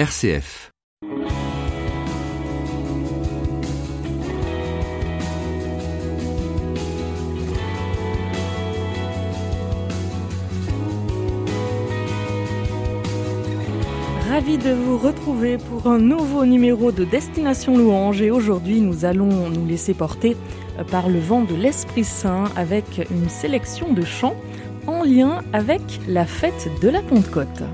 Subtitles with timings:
[0.00, 0.70] RCF.
[14.30, 19.50] Ravi de vous retrouver pour un nouveau numéro de Destination Louange et aujourd'hui nous allons
[19.50, 20.34] nous laisser porter
[20.90, 24.36] par le vent de l'Esprit Saint avec une sélection de chants
[24.86, 27.64] en lien avec la fête de la Pentecôte.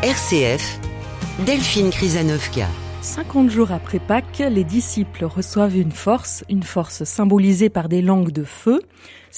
[0.00, 0.78] RCF,
[1.44, 2.68] Delphine Krizanovka.
[3.00, 8.30] 50 jours après Pâques, les disciples reçoivent une force, une force symbolisée par des langues
[8.30, 8.80] de feu,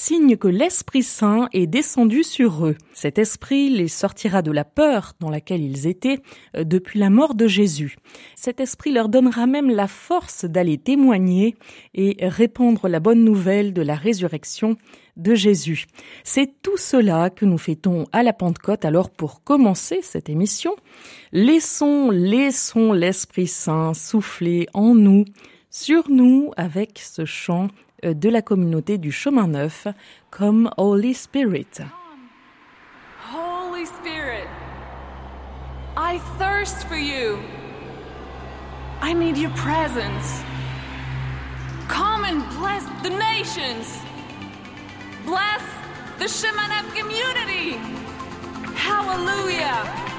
[0.01, 2.75] signe que l'Esprit Saint est descendu sur eux.
[2.91, 6.21] Cet esprit les sortira de la peur dans laquelle ils étaient
[6.57, 7.97] euh, depuis la mort de Jésus.
[8.35, 11.55] Cet esprit leur donnera même la force d'aller témoigner
[11.93, 14.75] et répandre la bonne nouvelle de la résurrection
[15.17, 15.85] de Jésus.
[16.23, 18.85] C'est tout cela que nous fêtons à la Pentecôte.
[18.85, 20.75] Alors pour commencer cette émission,
[21.31, 25.25] laissons, laissons l'Esprit Saint souffler en nous,
[25.69, 27.67] sur nous avec ce chant
[28.03, 29.87] de la communauté du chemin neuf
[30.29, 31.81] comme Holy Spirit.
[33.31, 34.47] Holy Spirit,
[35.97, 37.39] I thirst for you.
[39.01, 40.43] I need your presence.
[41.87, 43.99] Come and bless the nations.
[45.25, 45.61] Bless
[46.19, 47.77] the Shemanev community.
[48.75, 50.10] Hallelujah.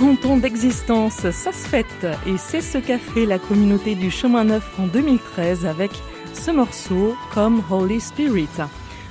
[0.00, 4.44] 40 ans d'existence, ça se fête et c'est ce qu'a fait la communauté du chemin
[4.44, 5.90] neuf en 2013 avec
[6.32, 8.48] ce morceau comme Holy Spirit.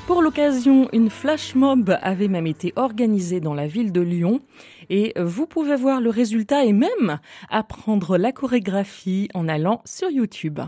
[0.07, 4.41] Pour l'occasion, une flash mob avait même été organisée dans la ville de Lyon
[4.89, 7.19] et vous pouvez voir le résultat et même
[7.51, 10.59] apprendre la chorégraphie en allant sur YouTube.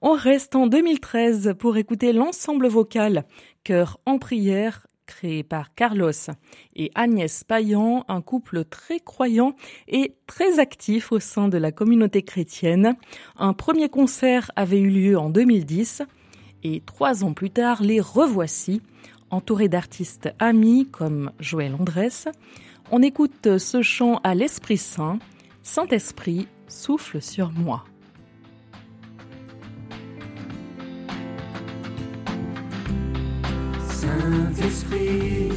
[0.00, 3.26] On reste en 2013 pour écouter l'ensemble vocal
[3.64, 6.12] Cœur en prière créé par Carlos
[6.76, 9.56] et Agnès Payan, un couple très croyant
[9.88, 12.94] et très actif au sein de la communauté chrétienne.
[13.36, 16.02] Un premier concert avait eu lieu en 2010
[16.62, 18.82] et trois ans plus tard, les revoici,
[19.30, 22.28] entourés d'artistes amis comme Joël Andrès.
[22.90, 25.18] On écoute ce chant à l'Esprit Saint,
[25.62, 27.84] Saint-Esprit, souffle sur moi.
[34.54, 35.52] Saint-Esprit,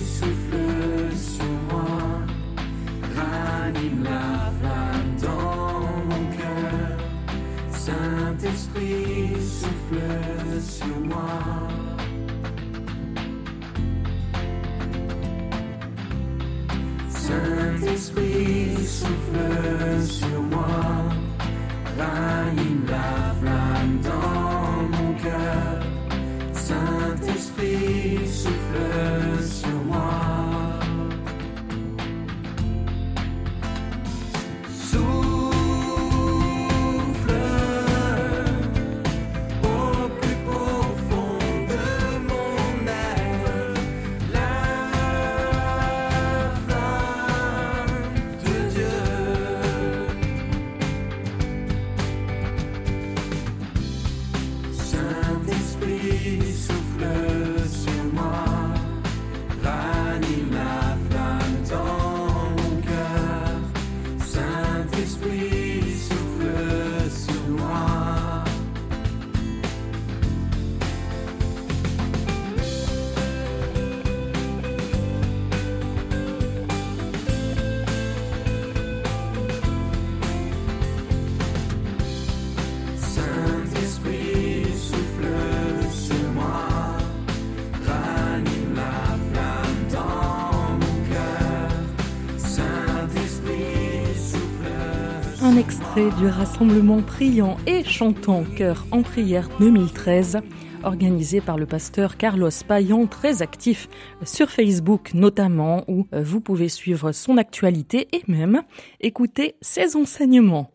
[95.92, 100.40] extrait du rassemblement priant et chantant Cœur en prière 2013,
[100.84, 103.90] organisé par le pasteur Carlos Payan, très actif
[104.24, 108.62] sur Facebook notamment, où euh, vous pouvez suivre son actualité et même
[109.02, 110.72] écouter ses enseignements.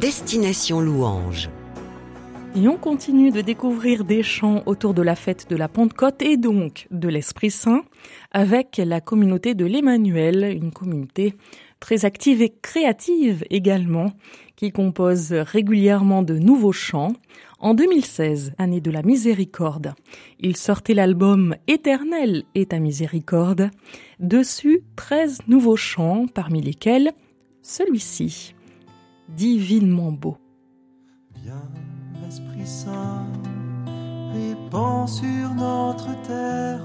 [0.00, 1.50] Destination Louange.
[2.56, 6.38] Et on continue de découvrir des chants autour de la fête de la Pentecôte et
[6.38, 7.82] donc de l'Esprit Saint
[8.32, 11.34] avec la communauté de l'Emmanuel, une communauté
[11.86, 14.10] très active et créative également,
[14.56, 17.12] qui compose régulièrement de nouveaux chants.
[17.60, 19.94] En 2016, année de la miséricorde,
[20.40, 23.70] il sortait l'album Éternel est ta miséricorde.
[24.18, 27.12] Dessus, 13 nouveaux chants, parmi lesquels
[27.62, 28.56] celui-ci,
[29.28, 30.38] divinement beau.
[31.44, 31.70] Viens,
[32.64, 33.28] Saint,
[35.06, 36.84] sur notre terre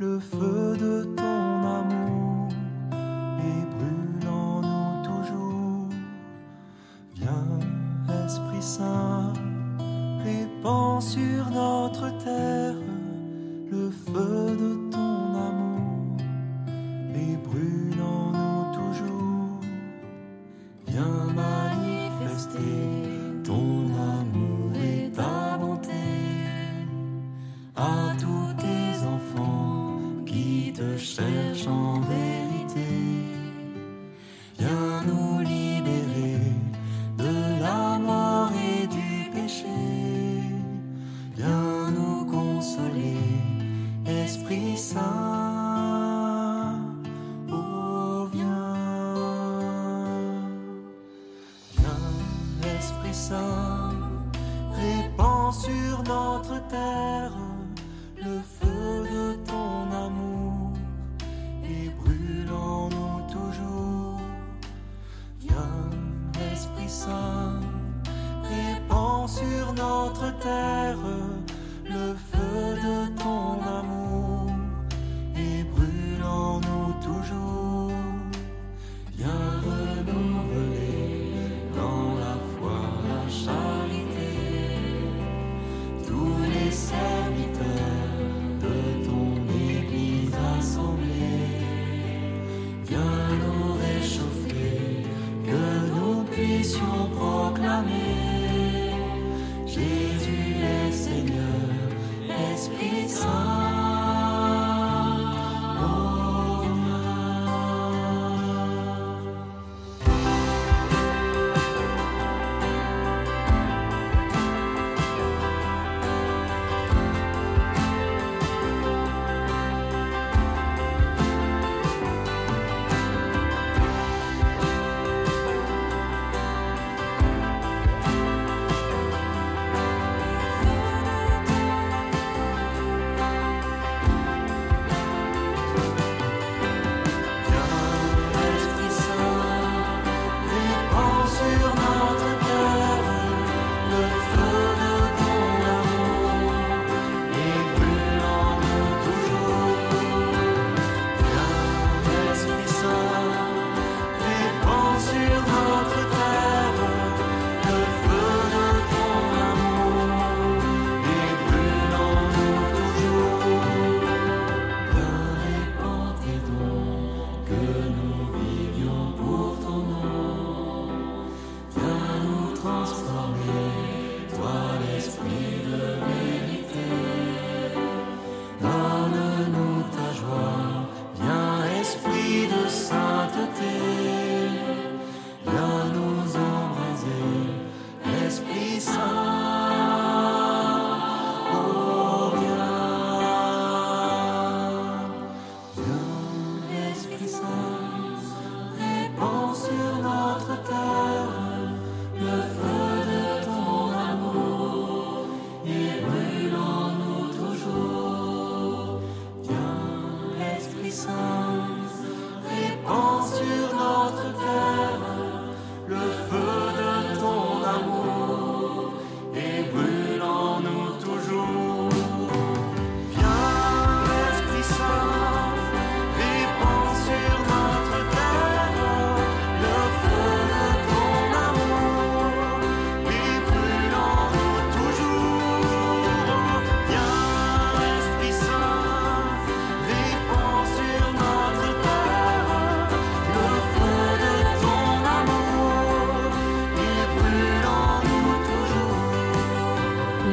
[0.00, 2.21] le feu de ton amour
[8.62, 9.32] Saint,
[10.22, 12.76] répands sur notre terre
[13.72, 14.81] le feu de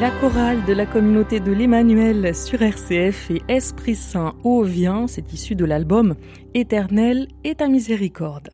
[0.00, 5.30] La chorale de la communauté de l'Emmanuel sur RCF et Esprit Saint ô vient, c'est
[5.34, 6.14] issu de l'album
[6.54, 8.48] Éternel et ta miséricorde.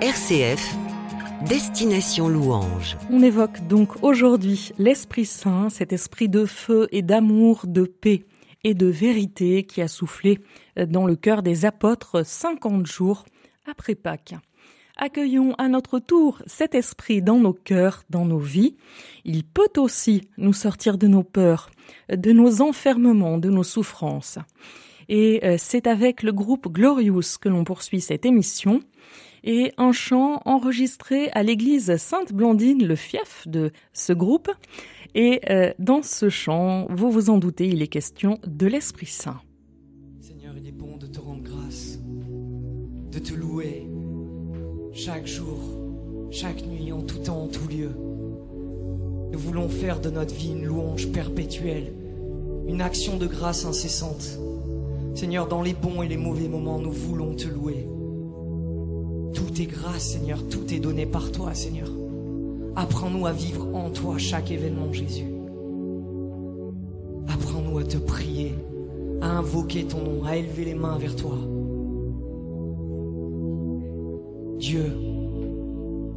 [0.00, 0.76] RCF,
[1.48, 2.96] Destination Louange.
[3.10, 8.26] On évoque donc aujourd'hui l'Esprit Saint, cet esprit de feu et d'amour, de paix
[8.62, 10.38] et de vérité qui a soufflé
[10.76, 13.24] dans le cœur des apôtres 50 jours
[13.66, 14.36] après Pâques.
[15.00, 18.74] Accueillons à notre tour cet esprit dans nos cœurs, dans nos vies.
[19.24, 21.70] Il peut aussi nous sortir de nos peurs,
[22.10, 24.40] de nos enfermements, de nos souffrances.
[25.08, 28.80] Et euh, c'est avec le groupe Glorious que l'on poursuit cette émission
[29.44, 34.50] et un chant enregistré à l'église Sainte-Blandine, le fief de ce groupe.
[35.14, 39.40] Et euh, dans ce chant, vous vous en doutez, il est question de l'Esprit Saint.
[40.20, 42.00] Seigneur, il est bon de te rendre grâce,
[43.12, 43.86] de te louer
[44.98, 45.58] chaque jour,
[46.32, 47.90] chaque nuit, en tout temps, en tout lieu.
[49.30, 51.92] Nous voulons faire de notre vie une louange perpétuelle,
[52.66, 54.40] une action de grâce incessante.
[55.14, 57.86] Seigneur, dans les bons et les mauvais moments, nous voulons te louer.
[59.34, 61.90] Tout est grâce, Seigneur, tout est donné par toi, Seigneur.
[62.74, 65.30] Apprends-nous à vivre en toi chaque événement, Jésus.
[67.28, 68.52] Apprends-nous à te prier,
[69.20, 71.38] à invoquer ton nom, à élever les mains vers toi.
[74.58, 74.92] Dieu,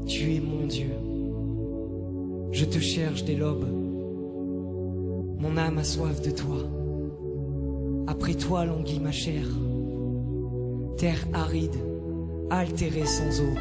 [0.07, 0.95] tu es mon Dieu.
[2.51, 3.67] Je te cherche dès l'aube.
[5.39, 6.57] Mon âme a soif de toi.
[8.07, 9.45] Après toi languit ma chair.
[10.97, 11.75] Terre aride,
[12.49, 13.53] altérée sans eau.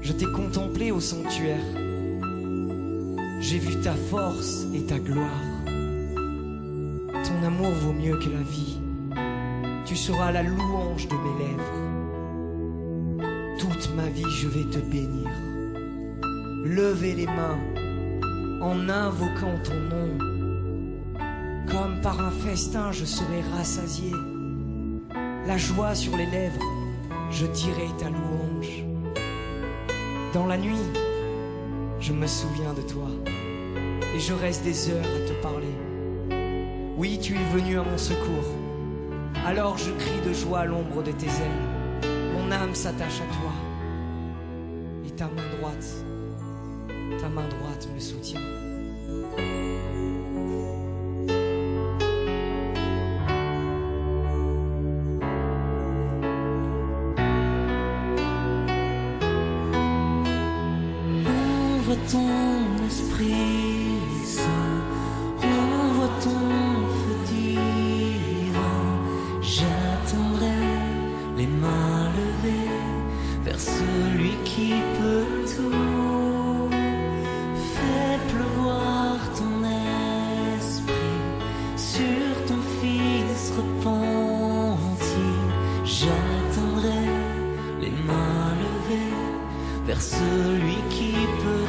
[0.00, 1.66] Je t'ai contemplé au sanctuaire.
[3.40, 5.44] J'ai vu ta force et ta gloire.
[5.66, 8.78] Ton amour vaut mieux que la vie.
[9.84, 11.83] Tu seras la louange de mes lèvres.
[13.92, 15.28] Ma vie, je vais te bénir.
[16.64, 17.58] Levez les mains
[18.60, 20.18] en invoquant ton nom.
[21.68, 24.10] Comme par un festin, je serai rassasié.
[25.46, 26.64] La joie sur les lèvres,
[27.30, 28.84] je dirai ta louange.
[30.32, 30.90] Dans la nuit,
[32.00, 33.08] je me souviens de toi
[34.14, 35.74] et je reste des heures à te parler.
[36.96, 38.50] Oui, tu es venu à mon secours.
[39.46, 42.10] Alors je crie de joie à l'ombre de tes ailes.
[42.34, 43.63] Mon âme s'attache à toi.
[45.14, 46.04] Et ta main droite,
[47.20, 48.40] ta main droite me soutient.
[85.84, 87.04] J'attendrai
[87.80, 89.12] les mains levées
[89.86, 91.63] vers celui qui peut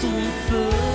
[0.00, 0.08] ton
[0.48, 0.89] feu.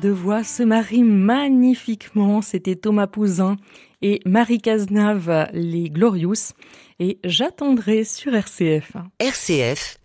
[0.00, 2.40] Deux voix se marient magnifiquement.
[2.40, 3.56] C'était Thomas Pouzin
[4.00, 6.52] et Marie Cazenave, les Glorious.
[7.00, 8.92] Et j'attendrai sur RCF.
[9.18, 9.98] RCF,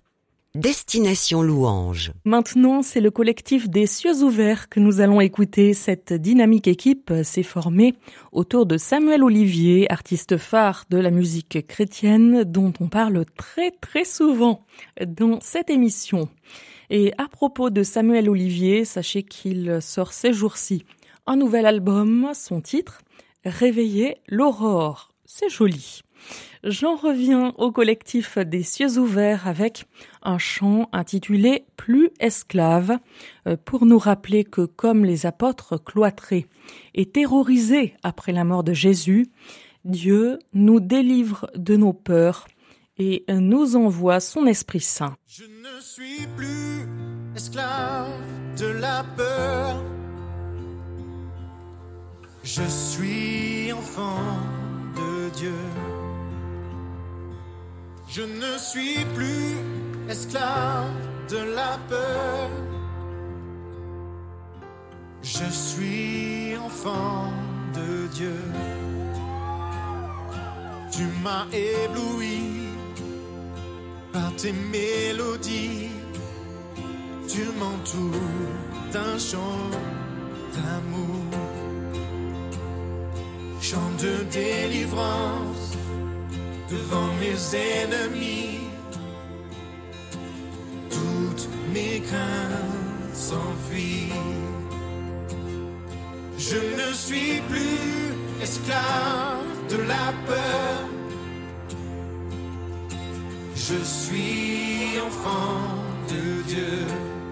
[0.55, 2.11] Destination Louange.
[2.25, 5.73] Maintenant, c'est le collectif des cieux ouverts que nous allons écouter.
[5.73, 7.93] Cette dynamique équipe s'est formée
[8.31, 14.05] autour de Samuel Olivier, artiste phare de la musique chrétienne dont on parle très très
[14.05, 14.65] souvent
[15.05, 16.29] dans cette émission.
[16.89, 20.85] Et à propos de Samuel Olivier, sachez qu'il sort ces jours-ci
[21.25, 23.01] un nouvel album, son titre,
[23.45, 25.09] Réveiller l'aurore.
[25.25, 26.01] C'est joli.
[26.63, 29.85] J'en reviens au collectif des cieux ouverts avec
[30.21, 32.99] un chant intitulé Plus esclave
[33.47, 36.47] euh, pour nous rappeler que comme les apôtres cloîtrés
[36.93, 39.27] et terrorisés après la mort de Jésus,
[39.83, 42.47] Dieu nous délivre de nos peurs
[42.97, 45.15] et nous envoie son Esprit Saint.
[45.27, 46.87] Je ne suis plus
[47.35, 48.09] esclave
[48.57, 49.83] de la peur.
[52.43, 54.19] Je suis enfant
[54.95, 55.55] de Dieu.
[58.09, 59.57] Je ne suis plus
[60.09, 60.91] esclave
[61.29, 62.49] de la peur.
[65.23, 67.31] Je suis enfant
[67.73, 68.39] de Dieu.
[70.91, 72.62] Tu m'as ébloui
[74.13, 75.89] par tes mélodies.
[77.27, 78.53] Tu m'entoures
[78.93, 79.69] d'un chant
[80.55, 81.25] d'amour.
[83.59, 85.67] Chant de délivrance
[86.69, 87.39] devant mes
[87.81, 88.59] ennemis.
[90.89, 94.13] Toutes mes craintes s'enfuient.
[96.37, 100.72] Je ne suis plus esclave de la peur.
[103.55, 105.75] Je suis enfant
[106.09, 107.22] de Dieu.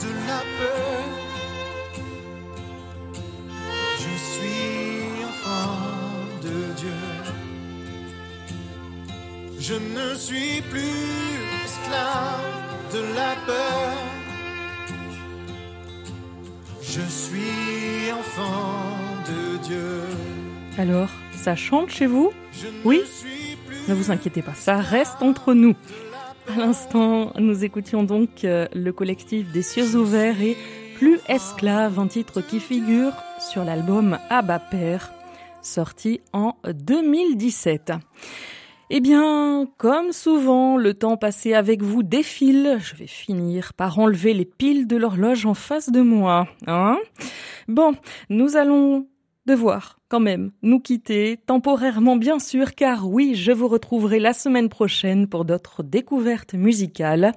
[0.00, 1.02] De la peur.
[3.98, 5.76] Je suis enfant
[6.42, 7.00] de Dieu.
[9.58, 10.80] Je ne suis plus
[11.64, 12.40] esclave
[12.92, 13.92] de la peur.
[16.82, 18.96] Je suis enfant
[19.28, 20.02] de Dieu.
[20.76, 22.32] Alors, ça chante chez vous?
[22.84, 23.02] Oui?
[23.88, 25.76] Ne vous inquiétez pas, ça reste entre nous.
[26.50, 30.56] À l'instant, nous écoutions donc euh, le collectif des cieux ouverts et
[30.96, 35.12] Plus esclave, un titre qui figure sur l'album Abba Père,
[35.62, 37.92] sorti en 2017.
[38.90, 42.78] Eh bien, comme souvent, le temps passé avec vous défile.
[42.80, 46.48] Je vais finir par enlever les piles de l'horloge en face de moi.
[46.66, 46.98] Hein
[47.68, 47.94] bon,
[48.28, 49.06] nous allons
[49.46, 54.68] devoir quand même nous quitter, temporairement bien sûr, car oui, je vous retrouverai la semaine
[54.68, 57.32] prochaine pour d'autres découvertes musicales.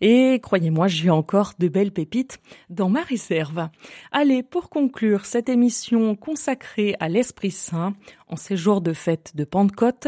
[0.00, 2.38] Et croyez-moi, j'ai encore de belles pépites
[2.70, 3.68] dans ma réserve.
[4.12, 7.94] Allez, pour conclure cette émission consacrée à l'Esprit Saint,
[8.28, 10.06] en ces jours de fête de Pentecôte,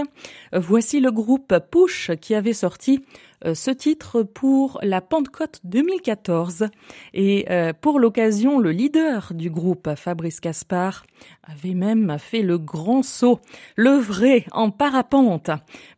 [0.53, 3.05] voici le groupe Push qui avait sorti
[3.53, 6.69] ce titre pour la Pentecôte 2014.
[7.13, 11.05] Et euh, pour l'occasion, le leader du groupe, Fabrice Caspar,
[11.43, 13.41] avait même fait le grand saut,
[13.77, 15.51] le vrai en parapente,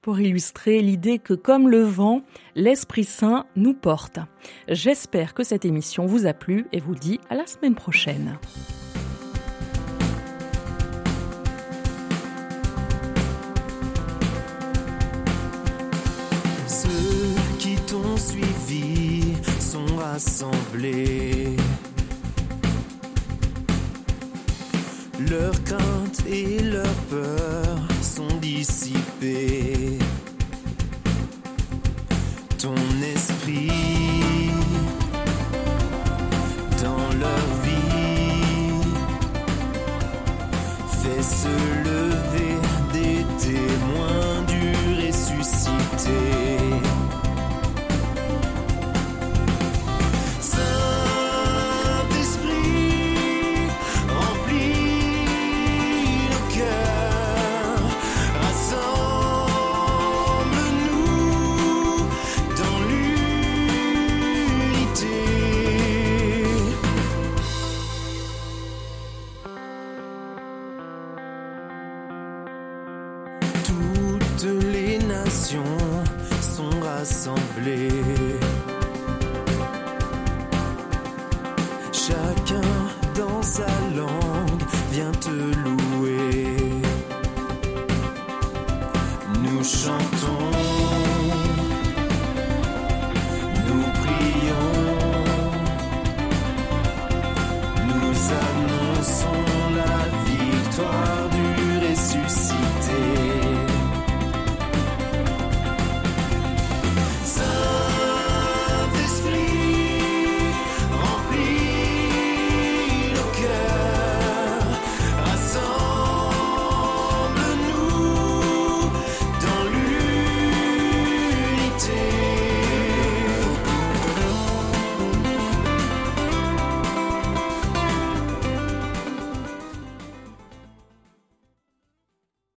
[0.03, 2.23] pour illustrer l'idée que comme le vent,
[2.55, 4.19] l'Esprit Saint nous porte.
[4.69, 8.39] J'espère que cette émission vous a plu et vous dis à la semaine prochaine.
[18.17, 21.57] T'ont suivi sont rassemblés.
[25.31, 29.86] Leurs craintes et leurs peurs sont dissipées.